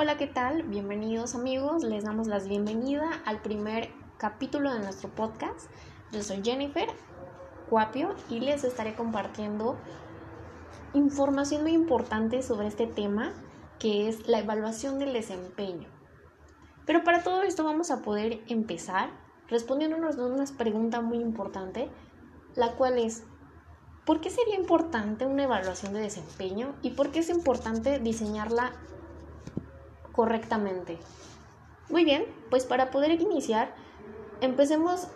Hola, 0.00 0.16
¿qué 0.16 0.28
tal? 0.28 0.62
Bienvenidos 0.62 1.34
amigos, 1.34 1.82
les 1.82 2.04
damos 2.04 2.28
la 2.28 2.38
bienvenida 2.38 3.20
al 3.24 3.42
primer 3.42 3.90
capítulo 4.16 4.72
de 4.72 4.78
nuestro 4.78 5.08
podcast. 5.08 5.68
Yo 6.12 6.22
soy 6.22 6.40
Jennifer 6.44 6.86
Cuapio 7.68 8.14
y 8.30 8.38
les 8.38 8.62
estaré 8.62 8.94
compartiendo 8.94 9.76
información 10.94 11.62
muy 11.62 11.72
importante 11.72 12.44
sobre 12.44 12.68
este 12.68 12.86
tema 12.86 13.32
que 13.80 14.08
es 14.08 14.28
la 14.28 14.38
evaluación 14.38 15.00
del 15.00 15.12
desempeño. 15.12 15.88
Pero 16.86 17.02
para 17.02 17.24
todo 17.24 17.42
esto 17.42 17.64
vamos 17.64 17.90
a 17.90 18.00
poder 18.00 18.38
empezar 18.46 19.10
respondiéndonos 19.48 20.14
una 20.14 20.44
pregunta 20.56 21.00
muy 21.00 21.18
importante, 21.18 21.90
la 22.54 22.76
cual 22.76 22.98
es, 22.98 23.24
¿por 24.06 24.20
qué 24.20 24.30
sería 24.30 24.54
importante 24.54 25.26
una 25.26 25.42
evaluación 25.42 25.92
de 25.92 26.02
desempeño 26.02 26.76
y 26.82 26.90
por 26.90 27.10
qué 27.10 27.18
es 27.18 27.30
importante 27.30 27.98
diseñarla 27.98 28.74
correctamente? 30.18 30.98
Muy 31.88 32.04
bien, 32.04 32.24
pues 32.50 32.66
para 32.66 32.90
poder 32.90 33.12
iniciar, 33.20 33.72
empecemos 34.40 35.06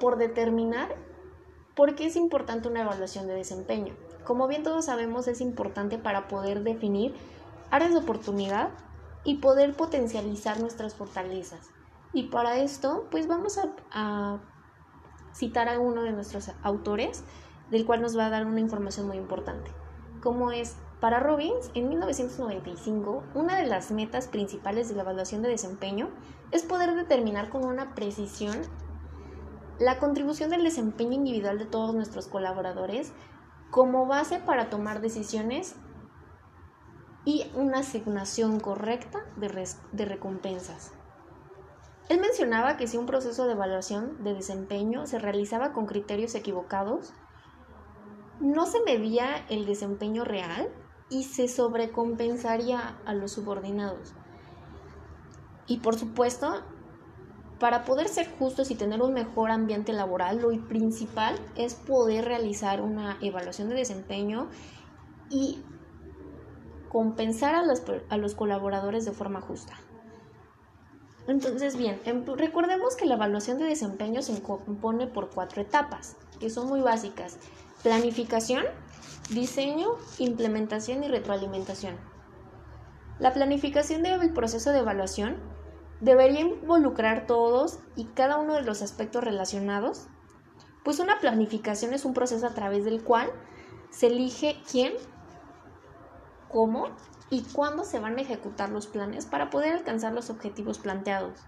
por 0.00 0.16
determinar 0.16 0.96
por 1.74 1.94
qué 1.94 2.06
es 2.06 2.16
importante 2.16 2.66
una 2.66 2.80
evaluación 2.80 3.26
de 3.26 3.34
desempeño. 3.34 3.94
Como 4.24 4.48
bien 4.48 4.62
todos 4.62 4.86
sabemos, 4.86 5.28
es 5.28 5.42
importante 5.42 5.98
para 5.98 6.26
poder 6.26 6.62
definir 6.62 7.14
áreas 7.70 7.92
de 7.92 7.98
oportunidad 7.98 8.70
y 9.24 9.40
poder 9.40 9.76
potencializar 9.76 10.58
nuestras 10.58 10.94
fortalezas. 10.94 11.68
Y 12.14 12.28
para 12.28 12.56
esto, 12.56 13.08
pues 13.10 13.28
vamos 13.28 13.60
a, 13.92 14.40
citar 15.34 15.68
a 15.68 15.78
uno 15.78 16.02
de 16.02 16.12
nuestros 16.12 16.50
autores, 16.62 17.24
del 17.70 17.84
cual 17.84 18.00
nos 18.00 18.16
va 18.16 18.24
a 18.24 18.30
dar 18.30 18.46
una 18.46 18.60
información 18.60 19.06
muy 19.06 19.18
importante, 19.18 19.70
como 20.22 20.50
es 20.50 20.76
para 21.00 21.18
Robbins, 21.18 21.70
en 21.74 21.88
1995, 21.88 23.24
una 23.34 23.56
de 23.56 23.66
las 23.66 23.90
metas 23.90 24.28
principales 24.28 24.88
de 24.88 24.96
la 24.96 25.02
evaluación 25.02 25.40
de 25.40 25.48
desempeño 25.48 26.10
es 26.50 26.62
poder 26.62 26.94
determinar 26.94 27.48
con 27.48 27.64
una 27.64 27.94
precisión 27.94 28.54
la 29.78 29.98
contribución 29.98 30.50
del 30.50 30.62
desempeño 30.62 31.12
individual 31.12 31.58
de 31.58 31.64
todos 31.64 31.94
nuestros 31.94 32.26
colaboradores 32.26 33.12
como 33.70 34.06
base 34.06 34.40
para 34.40 34.68
tomar 34.68 35.00
decisiones 35.00 35.74
y 37.24 37.50
una 37.54 37.78
asignación 37.78 38.60
correcta 38.60 39.20
de, 39.36 39.68
de 39.92 40.04
recompensas. 40.04 40.92
Él 42.10 42.20
mencionaba 42.20 42.76
que 42.76 42.86
si 42.86 42.98
un 42.98 43.06
proceso 43.06 43.46
de 43.46 43.52
evaluación 43.52 44.22
de 44.22 44.34
desempeño 44.34 45.06
se 45.06 45.18
realizaba 45.18 45.72
con 45.72 45.86
criterios 45.86 46.34
equivocados, 46.34 47.14
no 48.38 48.66
se 48.66 48.82
medía 48.82 49.46
el 49.48 49.64
desempeño 49.64 50.24
real 50.24 50.68
y 51.10 51.24
se 51.24 51.48
sobrecompensaría 51.48 52.96
a 53.04 53.14
los 53.14 53.32
subordinados. 53.32 54.14
Y 55.66 55.78
por 55.78 55.96
supuesto, 55.96 56.62
para 57.58 57.84
poder 57.84 58.08
ser 58.08 58.30
justos 58.38 58.70
y 58.70 58.74
tener 58.74 59.02
un 59.02 59.12
mejor 59.12 59.50
ambiente 59.50 59.92
laboral, 59.92 60.40
lo 60.40 60.50
principal 60.66 61.38
es 61.56 61.74
poder 61.74 62.24
realizar 62.24 62.80
una 62.80 63.18
evaluación 63.20 63.68
de 63.68 63.74
desempeño 63.74 64.48
y 65.28 65.62
compensar 66.88 67.54
a 67.54 67.64
los, 67.64 67.82
a 68.08 68.16
los 68.16 68.34
colaboradores 68.34 69.04
de 69.04 69.12
forma 69.12 69.40
justa. 69.40 69.74
Entonces, 71.28 71.76
bien, 71.76 72.00
em, 72.04 72.24
recordemos 72.26 72.96
que 72.96 73.06
la 73.06 73.14
evaluación 73.14 73.58
de 73.58 73.64
desempeño 73.64 74.22
se 74.22 74.42
compone 74.42 75.06
por 75.06 75.30
cuatro 75.30 75.62
etapas, 75.62 76.16
que 76.40 76.50
son 76.50 76.68
muy 76.68 76.80
básicas. 76.80 77.36
Planificación, 77.82 78.64
diseño, 79.28 79.96
implementación 80.18 81.04
y 81.04 81.08
retroalimentación. 81.08 81.96
La 83.18 83.32
planificación 83.32 84.02
del 84.02 84.32
proceso 84.32 84.72
de 84.72 84.78
evaluación 84.78 85.36
debería 86.00 86.40
involucrar 86.40 87.26
todos 87.26 87.78
y 87.94 88.06
cada 88.06 88.38
uno 88.38 88.54
de 88.54 88.62
los 88.62 88.82
aspectos 88.82 89.22
relacionados, 89.22 90.06
pues 90.82 90.98
una 90.98 91.20
planificación 91.20 91.92
es 91.92 92.04
un 92.04 92.14
proceso 92.14 92.46
a 92.46 92.54
través 92.54 92.84
del 92.84 93.02
cual 93.02 93.30
se 93.90 94.06
elige 94.06 94.60
quién, 94.70 94.94
cómo 96.48 96.88
y 97.28 97.42
cuándo 97.42 97.84
se 97.84 98.00
van 98.00 98.18
a 98.18 98.22
ejecutar 98.22 98.70
los 98.70 98.86
planes 98.86 99.26
para 99.26 99.50
poder 99.50 99.74
alcanzar 99.74 100.12
los 100.12 100.30
objetivos 100.30 100.78
planteados. 100.78 101.38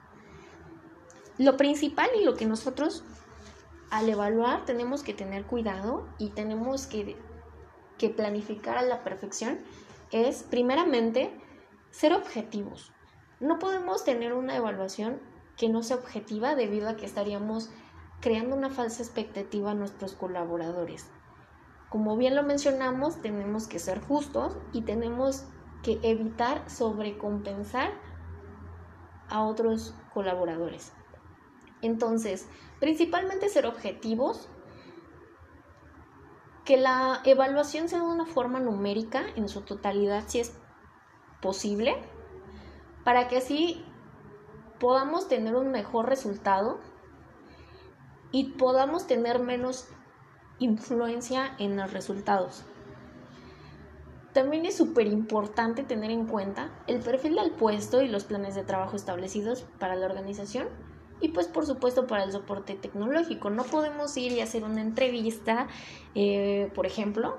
Lo 1.38 1.56
principal 1.56 2.08
y 2.20 2.24
lo 2.24 2.36
que 2.36 2.46
nosotros 2.46 3.04
al 3.90 4.08
evaluar 4.08 4.64
tenemos 4.64 5.02
que 5.02 5.14
tener 5.14 5.44
cuidado 5.44 6.06
y 6.18 6.30
tenemos 6.30 6.86
que, 6.86 7.16
que 7.98 8.08
planificar 8.08 8.78
a 8.78 8.82
la 8.82 9.02
perfección 9.02 9.60
es 10.10 10.42
primeramente 10.42 11.30
ser 11.90 12.12
objetivos. 12.12 12.92
No 13.40 13.58
podemos 13.58 14.04
tener 14.04 14.34
una 14.34 14.56
evaluación 14.56 15.20
que 15.56 15.68
no 15.68 15.82
sea 15.82 15.96
objetiva 15.96 16.54
debido 16.54 16.88
a 16.88 16.96
que 16.96 17.06
estaríamos 17.06 17.70
creando 18.20 18.56
una 18.56 18.70
falsa 18.70 19.02
expectativa 19.02 19.72
a 19.72 19.74
nuestros 19.74 20.14
colaboradores. 20.14 21.10
Como 21.90 22.16
bien 22.16 22.34
lo 22.34 22.42
mencionamos, 22.42 23.20
tenemos 23.20 23.66
que 23.66 23.78
ser 23.78 24.00
justos 24.00 24.56
y 24.72 24.82
tenemos 24.82 25.44
que 25.82 25.98
evitar 26.02 26.68
sobrecompensar 26.70 27.92
a 29.28 29.42
otros 29.44 29.94
colaboradores. 30.14 30.92
Entonces, 31.82 32.48
principalmente 32.80 33.48
ser 33.48 33.66
objetivos, 33.66 34.48
que 36.72 36.78
la 36.78 37.20
evaluación 37.24 37.90
sea 37.90 37.98
de 37.98 38.06
una 38.06 38.24
forma 38.24 38.58
numérica 38.58 39.26
en 39.36 39.50
su 39.50 39.60
totalidad 39.60 40.24
si 40.26 40.40
es 40.40 40.54
posible, 41.42 41.96
para 43.04 43.28
que 43.28 43.36
así 43.36 43.84
podamos 44.80 45.28
tener 45.28 45.54
un 45.54 45.70
mejor 45.70 46.06
resultado 46.06 46.80
y 48.30 48.52
podamos 48.52 49.06
tener 49.06 49.38
menos 49.38 49.86
influencia 50.60 51.54
en 51.58 51.76
los 51.76 51.92
resultados. 51.92 52.64
También 54.32 54.64
es 54.64 54.74
súper 54.74 55.08
importante 55.08 55.82
tener 55.82 56.10
en 56.10 56.24
cuenta 56.24 56.70
el 56.86 57.00
perfil 57.00 57.34
del 57.34 57.50
puesto 57.50 58.00
y 58.00 58.08
los 58.08 58.24
planes 58.24 58.54
de 58.54 58.64
trabajo 58.64 58.96
establecidos 58.96 59.66
para 59.78 59.94
la 59.94 60.06
organización 60.06 60.68
y 61.22 61.28
pues 61.28 61.46
por 61.46 61.64
supuesto 61.64 62.06
para 62.06 62.24
el 62.24 62.32
soporte 62.32 62.74
tecnológico. 62.74 63.48
No 63.48 63.64
podemos 63.64 64.14
ir 64.16 64.32
y 64.32 64.40
hacer 64.40 64.64
una 64.64 64.82
entrevista, 64.82 65.68
eh, 66.14 66.70
por 66.74 66.84
ejemplo, 66.84 67.38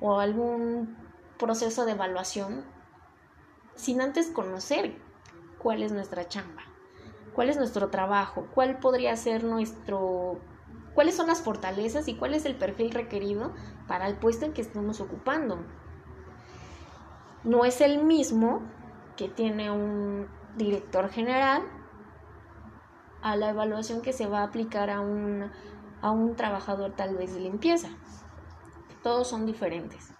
o 0.00 0.18
algún 0.20 0.96
proceso 1.38 1.86
de 1.86 1.92
evaluación 1.92 2.64
sin 3.76 4.02
antes 4.02 4.28
conocer 4.28 4.96
cuál 5.58 5.82
es 5.82 5.92
nuestra 5.92 6.28
chamba, 6.28 6.62
cuál 7.34 7.48
es 7.48 7.56
nuestro 7.56 7.88
trabajo, 7.88 8.46
cuál 8.54 8.78
podría 8.78 9.16
ser 9.16 9.44
nuestro 9.44 10.40
cuáles 10.94 11.14
son 11.14 11.28
las 11.28 11.40
fortalezas 11.40 12.08
y 12.08 12.16
cuál 12.16 12.34
es 12.34 12.44
el 12.44 12.56
perfil 12.56 12.90
requerido 12.90 13.54
para 13.86 14.08
el 14.08 14.16
puesto 14.16 14.44
en 14.44 14.52
que 14.52 14.60
estamos 14.60 15.00
ocupando 15.00 15.64
no 17.44 17.64
es 17.64 17.80
el 17.80 18.02
mismo 18.02 18.62
que 19.16 19.28
tiene 19.28 19.70
un 19.70 20.28
director 20.56 21.08
general 21.08 21.62
a 23.22 23.36
la 23.36 23.50
evaluación 23.50 24.02
que 24.02 24.12
se 24.12 24.26
va 24.26 24.40
a 24.40 24.44
aplicar 24.44 24.90
a 24.90 25.00
un, 25.00 25.50
a 26.00 26.10
un 26.10 26.36
trabajador 26.36 26.92
tal 26.92 27.16
vez 27.16 27.34
de 27.34 27.40
limpieza. 27.40 27.88
Todos 29.02 29.28
son 29.28 29.46
diferentes. 29.46 30.12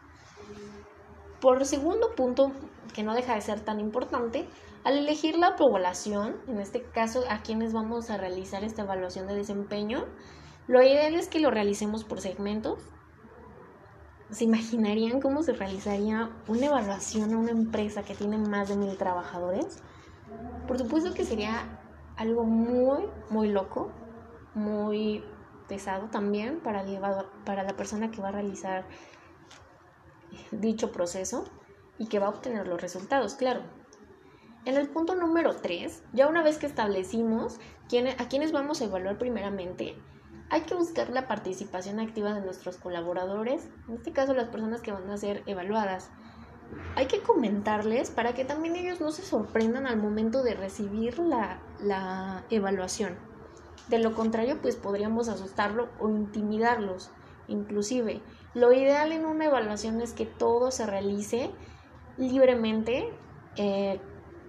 Por 1.40 1.64
segundo 1.64 2.14
punto, 2.14 2.52
que 2.94 3.02
no 3.02 3.14
deja 3.14 3.34
de 3.34 3.40
ser 3.40 3.60
tan 3.60 3.80
importante, 3.80 4.48
al 4.84 4.98
elegir 4.98 5.36
la 5.36 5.56
población, 5.56 6.36
en 6.48 6.60
este 6.60 6.82
caso 6.82 7.24
a 7.28 7.42
quienes 7.42 7.72
vamos 7.72 8.10
a 8.10 8.16
realizar 8.16 8.64
esta 8.64 8.82
evaluación 8.82 9.26
de 9.26 9.34
desempeño, 9.34 10.06
lo 10.66 10.82
ideal 10.82 11.14
es 11.14 11.28
que 11.28 11.40
lo 11.40 11.50
realicemos 11.50 12.04
por 12.04 12.20
segmentos, 12.20 12.78
¿Se 14.30 14.44
imaginarían 14.44 15.20
cómo 15.20 15.42
se 15.42 15.52
realizaría 15.52 16.30
una 16.46 16.66
evaluación 16.66 17.34
a 17.34 17.38
una 17.38 17.50
empresa 17.50 18.04
que 18.04 18.14
tiene 18.14 18.38
más 18.38 18.68
de 18.68 18.76
mil 18.76 18.96
trabajadores? 18.96 19.78
Por 20.68 20.78
supuesto 20.78 21.12
que 21.14 21.24
sería 21.24 21.79
algo 22.20 22.44
muy, 22.44 23.08
muy 23.30 23.48
loco, 23.48 23.90
muy 24.54 25.24
pesado 25.68 26.08
también 26.08 26.60
para, 26.60 26.84
para 27.46 27.62
la 27.62 27.74
persona 27.76 28.10
que 28.10 28.20
va 28.20 28.28
a 28.28 28.32
realizar 28.32 28.84
dicho 30.50 30.92
proceso 30.92 31.44
y 31.96 32.08
que 32.08 32.18
va 32.18 32.26
a 32.26 32.30
obtener 32.30 32.68
los 32.68 32.82
resultados, 32.82 33.36
claro. 33.36 33.62
En 34.66 34.76
el 34.76 34.90
punto 34.90 35.14
número 35.14 35.56
3, 35.56 36.02
ya 36.12 36.28
una 36.28 36.42
vez 36.42 36.58
que 36.58 36.66
establecimos 36.66 37.58
a 38.18 38.28
quiénes 38.28 38.52
vamos 38.52 38.82
a 38.82 38.84
evaluar 38.84 39.16
primeramente, 39.16 39.96
hay 40.50 40.60
que 40.62 40.74
buscar 40.74 41.08
la 41.08 41.26
participación 41.26 42.00
activa 42.00 42.34
de 42.34 42.42
nuestros 42.42 42.76
colaboradores, 42.76 43.70
en 43.88 43.94
este 43.94 44.12
caso 44.12 44.34
las 44.34 44.48
personas 44.48 44.82
que 44.82 44.92
van 44.92 45.08
a 45.08 45.16
ser 45.16 45.42
evaluadas. 45.46 46.10
Hay 46.96 47.06
que 47.06 47.22
comentarles 47.22 48.10
para 48.10 48.34
que 48.34 48.44
también 48.44 48.76
ellos 48.76 49.00
no 49.00 49.10
se 49.10 49.22
sorprendan 49.22 49.86
al 49.86 49.96
momento 49.96 50.42
de 50.42 50.54
recibir 50.54 51.18
la, 51.18 51.60
evaluación. 52.50 53.16
De 53.88 53.98
lo 53.98 54.14
contrario, 54.14 54.58
pues 54.60 54.76
podríamos 54.76 55.28
asustarlo 55.28 55.88
o 55.98 56.08
intimidarlos. 56.08 57.10
Inclusive, 57.48 58.22
lo 58.54 58.72
ideal 58.72 59.12
en 59.12 59.24
una 59.24 59.46
evaluación 59.46 60.00
es 60.00 60.12
que 60.12 60.26
todo 60.26 60.70
se 60.70 60.86
realice 60.86 61.50
libremente, 62.16 63.12
eh, 63.56 64.00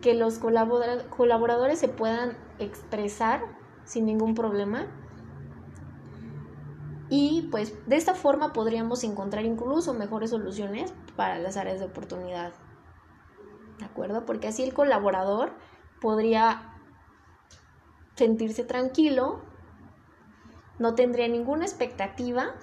que 0.02 0.14
los 0.14 0.40
colaboradores 0.40 1.80
se 1.80 1.88
puedan 1.88 2.38
expresar 2.60 3.44
sin 3.84 4.06
ningún 4.06 4.36
problema. 4.36 4.88
Y 7.10 7.50
pues 7.52 7.74
de 7.88 7.98
esta 7.98 8.14
forma 8.14 8.54
podríamos 8.54 9.04
encontrar 9.04 9.46
incluso 9.46 9.94
mejores 9.94 10.30
soluciones 10.30 10.94
para 11.16 11.40
las 11.40 11.58
áreas 11.58 11.80
de 11.80 11.86
oportunidad. 11.86 12.54
¿De 13.80 13.86
acuerdo? 13.86 14.26
Porque 14.26 14.48
así 14.48 14.64
el 14.64 14.74
colaborador 14.74 15.52
podría 16.00 16.71
sentirse 18.16 18.64
tranquilo, 18.64 19.42
no 20.80 20.96
tendría 20.96 21.28
ninguna 21.28 21.66
expectativa. 21.66 22.56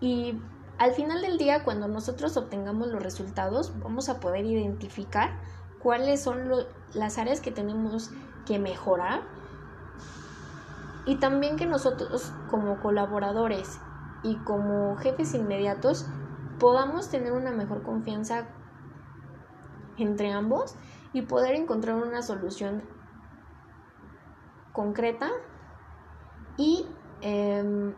Y 0.00 0.40
al 0.78 0.92
final 0.92 1.22
del 1.22 1.38
día, 1.38 1.64
cuando 1.64 1.88
nosotros 1.88 2.36
obtengamos 2.36 2.88
los 2.88 3.02
resultados, 3.02 3.72
vamos 3.80 4.08
a 4.08 4.20
poder 4.20 4.44
identificar 4.44 5.38
cuáles 5.78 6.22
son 6.22 6.50
las 6.94 7.18
áreas 7.18 7.40
que 7.40 7.50
tenemos 7.50 8.10
que 8.46 8.58
mejorar. 8.58 9.22
Y 11.06 11.16
también 11.16 11.56
que 11.56 11.66
nosotros 11.66 12.32
como 12.50 12.80
colaboradores 12.80 13.78
y 14.22 14.36
como 14.38 14.96
jefes 14.96 15.34
inmediatos 15.34 16.06
podamos 16.58 17.08
tener 17.10 17.32
una 17.32 17.52
mejor 17.52 17.82
confianza 17.82 18.48
entre 19.98 20.32
ambos 20.32 20.74
y 21.16 21.22
poder 21.22 21.54
encontrar 21.54 21.94
una 21.94 22.20
solución 22.20 22.82
concreta 24.74 25.30
y 26.58 26.86
em, 27.22 27.94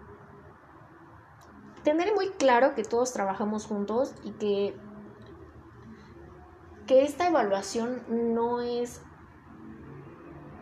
tener 1.82 2.14
muy 2.14 2.28
claro 2.28 2.76
que 2.76 2.84
todos 2.84 3.12
trabajamos 3.12 3.66
juntos 3.66 4.14
y 4.22 4.30
que, 4.34 4.76
que 6.86 7.02
esta 7.02 7.26
evaluación 7.26 8.04
no 8.08 8.60
es, 8.60 9.02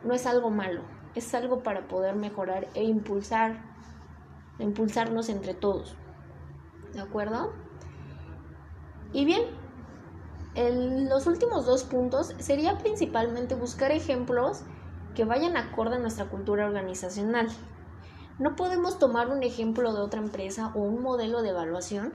no 0.02 0.14
es 0.14 0.24
algo 0.24 0.48
malo, 0.48 0.80
es 1.14 1.34
algo 1.34 1.62
para 1.62 1.86
poder 1.88 2.16
mejorar 2.16 2.68
e 2.72 2.84
impulsar, 2.84 3.62
impulsarnos 4.58 5.28
entre 5.28 5.52
todos. 5.52 5.94
¿De 6.94 7.02
acuerdo? 7.02 7.52
Y 9.12 9.26
bien, 9.26 9.42
los 10.56 11.26
últimos 11.26 11.66
dos 11.66 11.84
puntos 11.84 12.34
sería 12.38 12.78
principalmente 12.78 13.54
buscar 13.54 13.92
ejemplos 13.92 14.62
que 15.14 15.24
vayan 15.24 15.56
acorde 15.56 15.96
a 15.96 15.98
nuestra 15.98 16.26
cultura 16.26 16.66
organizacional. 16.66 17.48
No 18.38 18.56
podemos 18.56 18.98
tomar 18.98 19.28
un 19.28 19.42
ejemplo 19.42 19.92
de 19.92 20.00
otra 20.00 20.20
empresa 20.20 20.72
o 20.74 20.80
un 20.80 21.02
modelo 21.02 21.42
de 21.42 21.50
evaluación 21.50 22.14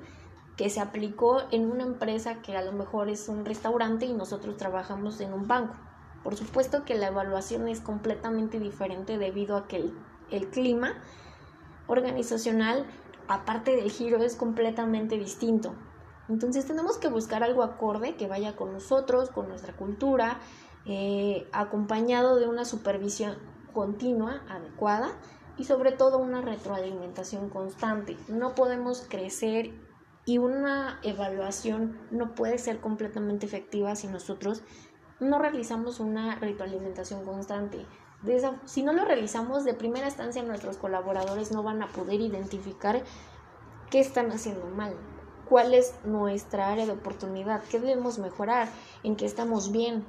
que 0.56 0.70
se 0.70 0.80
aplicó 0.80 1.42
en 1.52 1.72
una 1.72 1.84
empresa 1.84 2.42
que 2.42 2.56
a 2.56 2.62
lo 2.62 2.72
mejor 2.72 3.10
es 3.10 3.28
un 3.30 3.46
restaurante 3.46 4.06
y 4.06 4.14
nosotros 4.14 4.58
trabajamos 4.58 5.20
en 5.20 5.34
un 5.34 5.48
banco. 5.48 5.76
Por 6.24 6.36
supuesto 6.36 6.86
que 6.86 6.96
la 6.96 7.08
evaluación 7.08 7.68
es 7.68 7.80
completamente 7.80 8.60
diferente 8.60 9.18
debido 9.18 9.58
a 9.58 9.68
que 9.68 9.92
el, 10.30 10.50
clima 10.50 10.94
organizacional, 11.88 12.86
aparte 13.28 13.76
del 13.76 13.90
giro, 13.90 14.22
es 14.22 14.36
completamente 14.36 15.18
distinto. 15.18 15.74
Entonces 16.32 16.66
tenemos 16.66 16.98
que 16.98 17.10
buscar 17.10 17.44
algo 17.44 17.62
acorde 17.62 18.16
que 18.16 18.28
vaya 18.28 18.56
con 18.56 18.72
nosotros, 18.72 19.30
con 19.30 19.50
nuestra 19.50 19.76
cultura, 19.76 20.40
eh, 20.86 21.46
acompañado 21.52 22.38
de 22.38 22.48
una 22.48 22.64
supervisión 22.64 23.36
continua, 23.74 24.42
adecuada 24.48 25.12
y 25.58 25.66
sobre 25.66 25.92
todo 25.92 26.20
una 26.20 26.42
retroalimentación 26.42 27.50
constante. 27.50 28.18
No 28.30 28.56
podemos 28.56 29.06
crecer 29.10 29.74
y 30.26 30.38
una 30.38 31.00
evaluación 31.04 32.00
no 32.12 32.34
puede 32.34 32.58
ser 32.60 32.80
completamente 32.80 33.46
efectiva 33.46 33.98
si 33.98 34.08
nosotros 34.08 34.64
no 35.20 35.38
realizamos 35.38 36.00
una 36.00 36.36
retroalimentación 36.36 37.26
constante. 37.26 37.86
si 38.66 38.84
no 38.84 38.94
lo 38.94 39.04
realizamos 39.04 39.66
de 39.66 39.74
primera 39.74 40.08
instancia, 40.08 40.44
nuestros 40.44 40.78
colaboradores 40.78 41.52
no 41.52 41.62
van 41.62 41.82
a 41.82 41.88
poder 41.88 42.22
identificar 42.22 43.04
qué 43.90 44.00
están 44.00 44.32
haciendo 44.32 44.68
mal, 44.68 44.96
cuál 45.52 45.74
es 45.74 45.94
nuestra 46.06 46.72
área 46.72 46.86
de 46.86 46.94
oportunidad, 46.94 47.62
qué 47.66 47.78
debemos 47.78 48.20
mejorar, 48.20 48.70
en 49.04 49.18
qué 49.18 49.26
estamos 49.26 49.74
bien. 49.74 50.06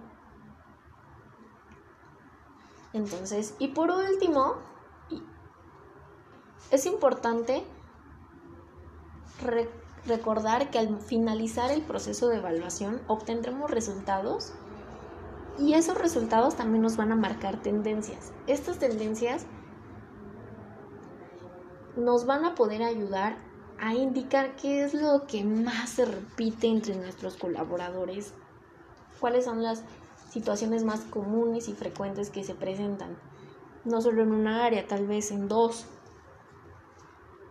Entonces, 2.93 3.56
y 3.59 3.67
por 3.67 3.91
último, 3.91 4.55
es 6.71 6.87
importante 6.87 7.65
recordar 10.06 10.71
que 10.71 10.79
al 10.79 11.00
finalizar 11.00 11.73
el 11.73 11.83
proceso 11.83 12.29
de 12.29 12.37
evaluación 12.37 13.03
obtendremos 13.09 13.69
resultados 13.69 14.53
y 15.59 15.75
esos 15.75 15.99
resultados 15.99 16.55
también 16.55 16.83
nos 16.83 16.97
van 16.97 17.11
a 17.11 17.17
marcar 17.17 17.56
tendencias. 17.56 18.33
Estas 18.47 18.79
tendencias 18.79 19.45
nos 21.97 22.27
van 22.27 22.45
a 22.45 22.55
poder 22.55 22.85
ayudar 22.85 23.50
a 23.82 23.94
indicar 23.94 24.55
qué 24.55 24.84
es 24.84 24.94
lo 24.94 25.26
que 25.26 25.43
más 25.43 25.90
se 25.90 26.05
repite 26.05 26.69
entre 26.69 26.94
nuestros 26.94 27.37
colaboradores, 27.37 28.32
cuáles 29.20 29.44
son 29.44 29.62
las 29.62 29.82
situaciones 30.31 30.84
más 30.84 31.00
comunes 31.00 31.69
y 31.69 31.75
frecuentes 31.75 32.31
que 32.31 32.44
se 32.44 32.55
presentan, 32.55 33.19
no 33.84 34.00
solo 34.00 34.23
en 34.23 34.32
una 34.32 34.64
área, 34.64 34.87
tal 34.87 35.06
vez 35.06 35.32
en 35.32 35.49
dos 35.49 35.87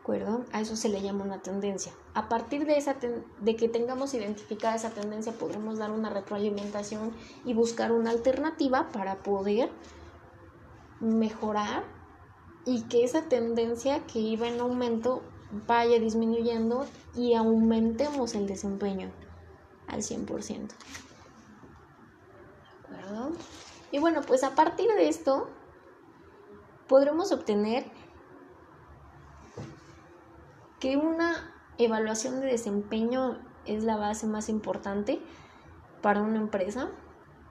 acuerdo? 0.01 0.45
A 0.51 0.61
eso 0.61 0.75
se 0.75 0.89
le 0.89 1.01
llama 1.01 1.23
una 1.23 1.41
tendencia. 1.41 1.91
A 2.13 2.27
partir 2.27 2.65
de, 2.65 2.77
esa 2.77 2.95
de 3.39 3.55
que 3.55 3.69
tengamos 3.69 4.13
identificada 4.13 4.75
esa 4.75 4.89
tendencia, 4.89 5.33
podremos 5.33 5.77
dar 5.77 5.91
una 5.91 6.09
retroalimentación 6.09 7.11
y 7.45 7.53
buscar 7.53 7.91
una 7.91 8.09
alternativa 8.09 8.89
para 8.91 9.17
poder 9.17 9.69
mejorar 10.99 11.83
y 12.65 12.83
que 12.83 13.03
esa 13.03 13.23
tendencia 13.23 14.05
que 14.07 14.19
iba 14.19 14.47
en 14.47 14.59
aumento 14.59 15.21
vaya 15.67 15.99
disminuyendo 15.99 16.85
y 17.15 17.33
aumentemos 17.33 18.35
el 18.35 18.47
desempeño 18.47 19.11
al 19.87 20.01
100%. 20.01 20.67
¿De 22.89 22.95
acuerdo? 22.97 23.31
Y 23.91 23.99
bueno, 23.99 24.21
pues 24.21 24.43
a 24.43 24.55
partir 24.55 24.87
de 24.89 25.09
esto 25.09 25.49
podremos 26.87 27.31
obtener 27.31 27.85
que 30.79 30.97
una 30.97 31.53
evaluación 31.77 32.41
de 32.41 32.47
desempeño 32.47 33.39
es 33.65 33.83
la 33.83 33.97
base 33.97 34.27
más 34.27 34.49
importante 34.49 35.21
para 36.01 36.21
una 36.21 36.37
empresa, 36.37 36.89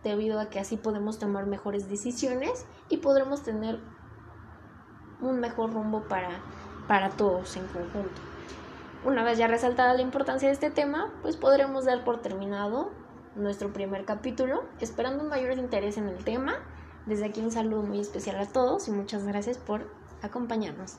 debido 0.02 0.40
a 0.40 0.48
que 0.48 0.58
así 0.58 0.76
podemos 0.76 1.18
tomar 1.18 1.46
mejores 1.46 1.88
decisiones 1.88 2.66
y 2.88 2.98
podremos 2.98 3.42
tener 3.42 3.80
un 5.20 5.40
mejor 5.40 5.72
rumbo 5.72 6.02
para, 6.08 6.40
para 6.90 7.10
todos 7.10 7.56
en 7.56 7.64
conjunto. 7.68 8.20
Una 9.04 9.22
vez 9.22 9.38
ya 9.38 9.46
resaltada 9.46 9.94
la 9.94 10.02
importancia 10.02 10.48
de 10.48 10.54
este 10.54 10.70
tema, 10.70 11.12
pues 11.22 11.36
podremos 11.36 11.84
dar 11.84 12.02
por 12.02 12.20
terminado 12.20 12.90
nuestro 13.36 13.72
primer 13.72 14.04
capítulo, 14.04 14.64
esperando 14.80 15.22
un 15.22 15.28
mayor 15.28 15.56
interés 15.56 15.98
en 15.98 16.08
el 16.08 16.24
tema. 16.24 16.54
Desde 17.06 17.26
aquí 17.26 17.42
un 17.42 17.52
saludo 17.52 17.82
muy 17.82 18.00
especial 18.00 18.40
a 18.40 18.46
todos 18.46 18.88
y 18.88 18.90
muchas 18.90 19.24
gracias 19.24 19.56
por 19.56 19.86
acompañarnos. 20.20 20.96